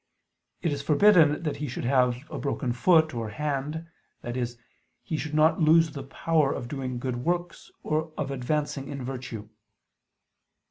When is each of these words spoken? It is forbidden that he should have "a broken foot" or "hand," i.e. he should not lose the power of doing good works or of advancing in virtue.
It 0.63 0.73
is 0.73 0.81
forbidden 0.81 1.43
that 1.43 1.57
he 1.57 1.67
should 1.67 1.85
have 1.85 2.27
"a 2.31 2.39
broken 2.39 2.73
foot" 2.73 3.13
or 3.13 3.29
"hand," 3.29 3.85
i.e. 4.23 4.47
he 5.03 5.15
should 5.15 5.35
not 5.35 5.61
lose 5.61 5.91
the 5.91 6.01
power 6.01 6.51
of 6.51 6.67
doing 6.67 6.97
good 6.97 7.17
works 7.17 7.69
or 7.83 8.11
of 8.17 8.31
advancing 8.31 8.87
in 8.87 9.03
virtue. 9.03 9.47